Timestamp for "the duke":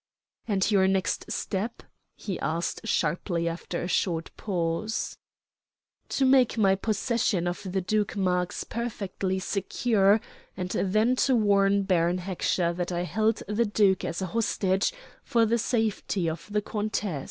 7.71-8.17, 13.47-14.03